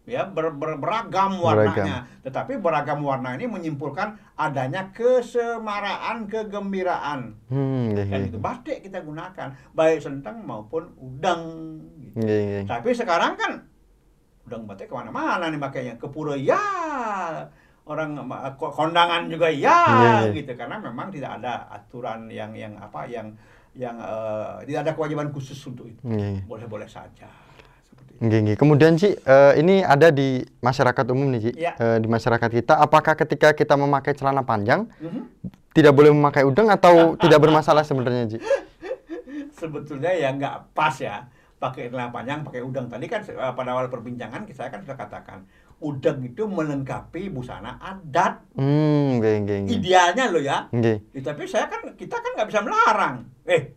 Ya, 0.07 0.23
ber- 0.23 0.55
ber- 0.55 0.79
beragam 0.79 1.43
warnanya. 1.43 2.07
Tetapi 2.23 2.63
beragam 2.63 3.03
warna 3.03 3.35
ini 3.35 3.51
menyimpulkan 3.51 4.15
adanya 4.39 4.95
kesemaraan, 4.95 6.31
kegembiraan. 6.31 7.35
Hmm, 7.49 7.91
nggih. 7.91 8.31
itu 8.31 8.39
batik 8.39 8.87
kita 8.87 9.03
gunakan, 9.03 9.57
baik 9.73 9.99
sentang 9.99 10.47
maupun 10.47 10.95
udang. 10.95 11.43
Gitu. 12.15 12.63
Tapi 12.71 12.95
sekarang 12.95 13.35
kan 13.35 13.53
udang 14.47 14.63
batik 14.63 14.87
ke 14.87 14.95
mana-mana 14.95 15.51
nih 15.51 15.59
makanya 15.59 15.99
ke 15.99 16.07
pura 16.07 16.39
ya, 16.39 16.63
orang 17.87 18.19
kondangan 18.59 19.31
juga 19.31 19.47
ya, 19.47 19.79
Iya, 19.87 20.11
iya. 20.27 20.35
gitu 20.35 20.53
karena 20.59 20.77
memang 20.77 21.09
tidak 21.09 21.39
ada 21.39 21.71
aturan 21.71 22.27
yang 22.29 22.51
yang 22.53 22.75
apa 22.77 23.07
yang 23.07 23.31
yang 23.79 23.95
eh, 23.97 24.67
tidak 24.67 24.81
ada 24.83 24.93
kewajiban 24.93 25.29
khusus 25.31 25.57
untuk 25.65 25.87
itu. 25.87 26.01
Nggih, 26.03 26.43
nggih. 26.43 26.45
Boleh-boleh 26.45 26.89
saja. 26.91 27.31
Itu. 27.87 28.03
Nggih, 28.19 28.39
nggih. 28.43 28.57
Kemudian 28.57 28.97
Ci, 28.97 29.15
eh, 29.15 29.53
ini 29.57 29.87
ada 29.87 30.11
di 30.11 30.41
masyarakat 30.59 31.05
umum 31.09 31.31
nih 31.31 31.41
Ci. 31.41 31.51
Iya. 31.55 31.73
Eh, 31.77 31.99
di 32.01 32.09
masyarakat 32.09 32.51
kita, 32.51 32.75
apakah 32.75 33.15
ketika 33.15 33.53
kita 33.53 33.79
memakai 33.79 34.17
celana 34.17 34.43
panjang 34.43 34.89
Mhm. 34.99 35.23
tidak 35.71 35.93
boleh 35.95 36.11
memakai 36.11 36.43
udeng 36.43 36.67
atau 36.67 36.95
tidak 37.23 37.39
bermasalah 37.39 37.85
sebenarnya 37.85 38.35
Ci? 38.35 38.39
Sebetulnya 39.53 40.13
ya 40.13 40.33
nggak 40.33 40.75
pas 40.75 40.93
ya 40.99 41.29
pakai 41.57 41.89
celana 41.89 42.11
panjang, 42.11 42.45
pakai 42.45 42.61
udang. 42.61 42.91
Tadi 42.91 43.07
kan 43.07 43.23
pada 43.55 43.71
awal 43.73 43.89
perbincangan 43.89 44.45
saya 44.53 44.69
kan 44.69 44.85
sudah 44.85 44.97
katakan 44.99 45.47
udang 45.77 46.25
itu 46.25 46.49
melengkapi 46.49 47.29
busana 47.29 47.77
adat. 47.77 48.41
Hmm, 48.57 49.21
nggih, 49.21 49.35
nggih. 49.45 49.61
Idealnya 49.77 50.33
loh 50.33 50.41
ya. 50.41 50.73
Ya, 50.73 51.21
tapi 51.21 51.45
saya 51.45 51.69
kan 51.69 51.85
kita 51.93 52.17
kan 52.17 52.33
nggak 52.33 52.49
bisa 52.49 52.61
melarang. 52.65 53.29
Eh, 53.45 53.77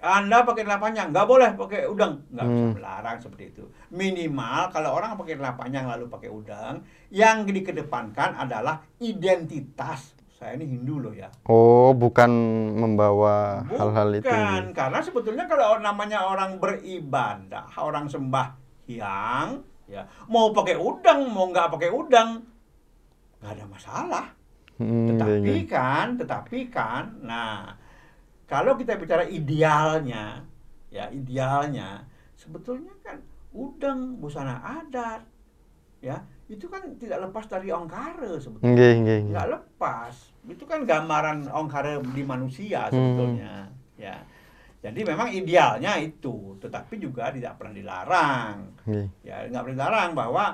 anda 0.00 0.46
pakai 0.46 0.64
celana 0.64 0.80
panjang 0.80 1.10
nggak 1.10 1.26
boleh 1.28 1.50
pakai 1.58 1.90
udang, 1.90 2.24
nggak 2.32 2.46
bisa 2.46 2.64
Hmm. 2.64 2.74
melarang 2.78 3.16
seperti 3.20 3.44
itu. 3.50 3.64
Minimal 3.90 4.70
kalau 4.70 4.94
orang 4.94 5.18
pakai 5.18 5.36
celana 5.36 5.58
panjang 5.58 5.84
lalu 5.90 6.06
pakai 6.06 6.30
udang, 6.30 6.86
yang 7.10 7.42
dikedepankan 7.44 8.38
adalah 8.38 8.80
identitas. 9.02 10.16
Saya 10.40 10.56
ini 10.56 10.72
Hindu 10.72 11.04
loh 11.04 11.12
ya. 11.12 11.28
Oh, 11.52 11.92
bukan 11.92 12.32
membawa 12.72 13.60
hal-hal 13.68 14.08
itu. 14.16 14.24
Bukan, 14.24 14.72
karena 14.72 14.98
sebetulnya 15.04 15.44
kalau 15.44 15.76
namanya 15.84 16.24
orang 16.24 16.56
beribadah, 16.56 17.68
orang 17.76 18.08
sembah 18.08 18.56
hyang, 18.88 19.60
ya 19.90 20.06
mau 20.30 20.54
pakai 20.54 20.78
udang, 20.78 21.26
mau 21.28 21.50
nggak 21.50 21.68
pakai 21.74 21.90
udang, 21.90 22.46
nggak 23.42 23.52
ada 23.58 23.64
masalah. 23.66 24.26
Hmm, 24.78 24.86
nggih, 24.86 25.08
Tetapi 25.12 25.38
nggih. 25.42 25.62
kan, 25.66 26.06
tetapi 26.16 26.58
kan, 26.70 27.04
nah 27.20 27.74
kalau 28.46 28.78
kita 28.78 28.94
bicara 28.96 29.26
idealnya, 29.26 30.46
ya 30.88 31.10
idealnya, 31.10 32.06
sebetulnya 32.32 32.94
kan 33.02 33.18
udang 33.50 34.16
busana 34.16 34.56
adat, 34.62 35.26
ya 35.98 36.22
itu 36.46 36.66
kan 36.66 36.82
tidak 36.96 37.28
lepas 37.28 37.46
dari 37.46 37.70
ongkare 37.70 38.38
sebetulnya, 38.38 38.72
Nggih, 38.72 38.94
nggih, 39.02 39.18
nggih. 39.26 39.32
nggak 39.34 39.48
lepas. 39.52 40.14
Itu 40.46 40.64
kan 40.64 40.82
gambaran 40.82 41.46
ongkare 41.46 41.98
di 42.10 42.22
manusia 42.22 42.86
Hmm. 42.88 42.94
sebetulnya, 42.94 43.52
ya. 43.94 44.16
Jadi 44.80 45.00
memang 45.04 45.28
idealnya 45.28 46.00
itu, 46.00 46.56
tetapi 46.56 46.96
juga 46.96 47.28
tidak 47.28 47.60
pernah 47.60 47.74
dilarang. 47.76 48.56
Nggih. 48.88 49.06
ya 49.20 49.44
nggak 49.46 49.60
boleh 49.60 49.76
dilarang 49.76 50.10
bahwa 50.16 50.44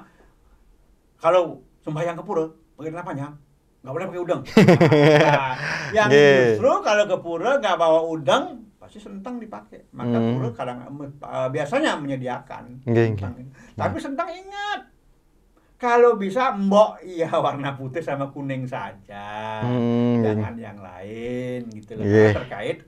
kalau 1.16 1.62
sembahyang 1.80 2.18
ke 2.18 2.24
pura 2.26 2.44
pakai 2.74 3.06
panjang. 3.06 3.32
Nggak 3.80 3.94
boleh 3.94 4.06
pakai 4.10 4.22
udang. 4.22 4.42
Nah, 5.26 5.54
yang 5.94 6.08
Nggih. 6.10 6.58
justru 6.58 6.70
kalau 6.82 7.04
ke 7.06 7.18
pura 7.22 7.50
nggak 7.56 7.76
bawa 7.78 8.00
udang 8.02 8.44
pasti 8.76 8.98
sentang 8.98 9.38
dipakai. 9.38 9.86
Maka 9.94 10.18
Hmm. 10.18 10.34
pura 10.34 10.48
kadang 10.50 10.78
eh, 11.06 11.48
biasanya 11.48 11.94
menyediakan. 11.94 12.82
Nggih, 12.82 13.14
sentang 13.14 13.34
itu. 13.38 13.50
tapi 13.78 13.96
sentang 14.02 14.28
ingat 14.28 14.80
kalau 15.76 16.16
bisa 16.16 16.50
mbok 16.50 16.98
iya 17.04 17.30
warna 17.30 17.78
putih 17.78 18.02
sama 18.02 18.26
kuning 18.26 18.66
saja. 18.66 19.62
Hmm, 19.62 20.18
jangan 20.18 20.58
yang 20.58 20.82
lain 20.82 21.70
gitu 21.70 21.94
loh. 21.94 22.02
Terkait 22.34 22.82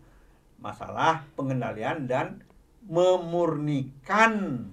masalah 0.59 1.25
pengendalian 1.39 2.11
dan 2.11 2.43
memurnikan 2.87 4.65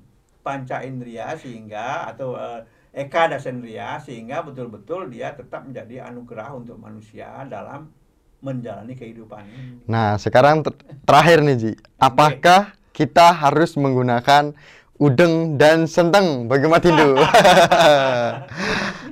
panca 0.45 0.85
indera 0.85 1.33
sehingga 1.37 2.05
atau 2.09 2.37
eh, 2.37 2.61
eka 2.95 3.27
dasendria 3.27 3.99
sehingga 3.99 4.45
betul-betul 4.45 5.11
dia 5.11 5.35
tetap 5.35 5.67
menjadi 5.67 6.07
anugerah 6.07 6.55
untuk 6.55 6.79
manusia 6.79 7.43
dalam 7.49 7.91
menjalani 8.39 8.93
kehidupan. 8.93 9.43
Nah, 9.89 10.21
sekarang 10.21 10.61
ter- 10.61 10.77
terakhir 11.03 11.41
nih 11.41 11.57
Ji, 11.57 11.71
apakah 11.97 12.77
kita 12.93 13.33
harus 13.33 13.73
menggunakan 13.75 14.53
udeng 14.95 15.59
dan 15.59 15.89
senteng 15.89 16.47
bagi 16.47 16.69
umat 16.69 16.83
Hindu? 16.85 17.19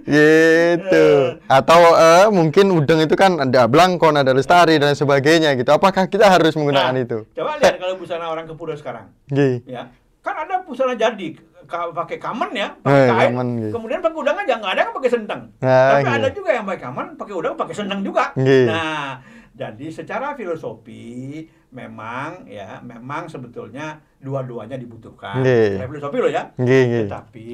gitu. 0.04 1.06
Atau 1.46 1.80
eh, 1.94 2.26
mungkin 2.30 2.72
udeng 2.72 3.00
itu 3.00 3.14
kan 3.14 3.40
ada 3.40 3.66
blangkon, 3.66 4.16
ada 4.16 4.32
lestari 4.32 4.78
dan 4.78 4.94
sebagainya 4.94 5.54
gitu. 5.54 5.70
Apakah 5.70 6.06
kita 6.06 6.26
harus 6.26 6.54
menggunakan 6.54 6.92
Nah, 6.92 7.02
itu? 7.02 7.18
Coba 7.32 7.58
lihat 7.58 7.76
kalau 7.78 7.96
busana 7.96 8.28
orang 8.28 8.46
ke 8.46 8.54
pura 8.54 8.74
sekarang, 8.74 9.10
Nggih. 9.28 9.64
ya. 9.66 9.90
Kan 10.20 10.36
ada 10.40 10.64
busana 10.64 10.94
jadi 10.94 11.36
ka- 11.64 11.92
pakai 11.92 12.16
kamen 12.16 12.52
ya, 12.54 12.68
Eh, 12.78 12.82
pakai 12.82 13.08
kain, 13.10 13.30
kamen, 13.30 13.48
gitu. 13.60 13.72
kemudian 13.74 14.00
pakai 14.00 14.18
udang 14.18 14.38
aja 14.38 14.54
nggak 14.56 14.72
ada 14.72 14.82
yang 14.82 14.94
pakai 14.94 15.12
sentang. 15.12 15.42
Nah, 15.58 15.90
Tapi 15.90 16.02
gitu. 16.02 16.16
ada 16.16 16.28
juga 16.32 16.50
yang 16.52 16.66
pakai 16.66 16.82
kamen, 16.82 17.08
pakai 17.16 17.34
udang, 17.34 17.54
pakai 17.56 17.76
sentang 17.76 18.00
juga. 18.02 18.24
Nggih. 18.34 18.66
Nah, 18.66 19.20
jadi 19.54 19.88
secara 19.94 20.34
filosofi 20.34 21.46
memang 21.74 22.50
ya, 22.50 22.82
memang 22.82 23.30
sebetulnya 23.30 24.02
dua-duanya 24.18 24.82
dibutuhkan. 24.82 25.46
Nggih. 25.46 25.78
Secara 25.78 25.90
filosofi 25.94 26.18
loh 26.18 26.32
ya. 26.34 26.44
Nggih, 26.58 26.82
nggih. 26.90 27.06
Tetapi 27.06 27.50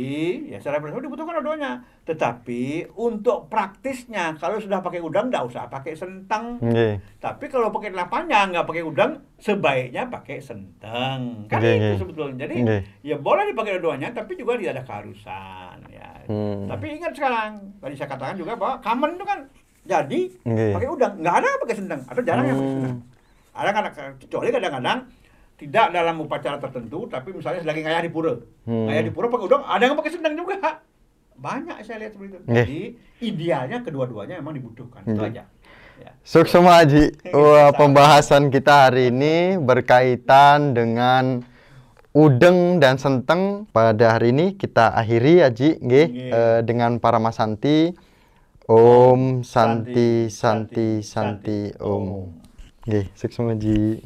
ya 0.48 0.58
secara 0.64 0.80
filosofi 0.80 1.04
dibutuhkan 1.12 1.34
dua-duanya. 1.40 1.84
Tetapi 2.08 2.96
untuk 2.96 3.52
praktisnya 3.52 4.40
kalau 4.40 4.64
sudah 4.64 4.80
pakai 4.80 5.04
udang 5.04 5.28
nggak 5.28 5.44
usah 5.44 5.68
pakai 5.68 5.92
sentang. 6.00 6.56
Nggih. 6.64 7.20
Tapi 7.20 7.46
kalau 7.52 7.68
pakai 7.68 7.92
panjang 8.08 8.56
nggak 8.56 8.68
pakai 8.68 8.84
udang, 8.88 9.12
sebaiknya 9.36 10.08
pakai 10.08 10.40
sentang. 10.40 11.52
Kan 11.52 11.60
Nggih, 11.60 11.76
itu 11.76 11.84
nggih. 11.84 12.00
sebetulnya. 12.00 12.36
Jadi 12.48 12.56
Nggih. 12.64 12.82
ya 13.04 13.16
boleh 13.20 13.52
dipakai 13.52 13.76
dua-duanya, 13.80 14.16
tapi 14.16 14.40
juga 14.40 14.56
tidak 14.56 14.80
ada 14.80 14.84
keharusan. 14.88 15.78
Ya. 15.92 16.12
Hmm. 16.32 16.64
Tapi 16.70 16.86
ingat 16.96 17.12
sekarang, 17.12 17.76
tadi 17.84 17.96
saya 18.00 18.08
katakan 18.08 18.38
juga 18.40 18.56
bahwa 18.56 18.80
kamen 18.80 19.20
itu 19.20 19.26
kan 19.28 19.40
jadi 19.90 20.20
Nggih. 20.46 20.72
pakai 20.72 20.88
udang, 20.88 21.14
nggak 21.18 21.36
ada 21.36 21.50
pakai 21.58 21.76
sentang 21.76 22.02
atau 22.06 22.22
jarang 22.22 22.46
yang 22.46 22.56
pakai 22.56 22.70
Hmm. 22.70 22.78
sentang. 22.78 22.98
Ada 23.52 23.70
kadang 23.72 23.94
kecuali 24.20 24.48
kadang-kadang 24.50 25.00
tidak 25.58 25.88
dalam 25.90 26.16
upacara 26.20 26.58
tertentu, 26.58 27.00
tapi 27.06 27.30
misalnya 27.34 27.62
lagi 27.64 27.82
ngayah 27.82 28.00
di 28.00 28.08
pura, 28.08 28.34
Hmm. 28.64 28.86
ngayah 28.88 29.04
di 29.04 29.12
pura 29.12 29.28
pakai 29.28 29.46
udang, 29.46 29.64
ada 29.66 29.84
yang 29.84 29.98
pakai 29.98 30.12
sentang 30.14 30.34
juga. 30.34 30.56
Banyak 31.36 31.76
saya 31.82 31.98
lihat 32.00 32.12
seperti 32.14 32.30
itu. 32.30 32.40
Nggih. 32.42 32.56
Jadi 32.56 32.80
idealnya 33.24 33.78
kedua-duanya 33.80 34.38
memang 34.38 34.54
dibutuhkan. 34.54 35.02
Itu 35.04 35.20
aja. 35.20 35.44
Ya. 35.96 36.12
Suksema 36.22 36.80
Haji. 36.80 37.12
Wah, 37.36 37.72
pembahasan 37.72 38.48
kita 38.48 38.88
hari 38.88 39.08
ini 39.08 39.56
berkaitan 39.56 40.72
dengan 40.72 41.44
udeng 42.12 42.80
dan 42.80 42.96
senteng. 42.96 43.68
Pada 43.70 44.16
hari 44.16 44.32
ini 44.32 44.52
kita 44.54 44.92
akhiri 44.92 45.40
Haji 45.42 45.70
nggih 45.78 46.06
Nggih. 46.08 46.32
eh, 46.32 46.60
dengan 46.64 46.98
para 46.98 47.18
Mas 47.18 47.36
Santi. 47.36 47.92
Om 48.70 49.42
Santi 49.42 50.30
Santi 50.30 51.02
Santi 51.02 51.74
Om. 51.82 52.30
Nggih, 52.86 53.10
suksema 53.18 53.58
Haji. 53.58 53.98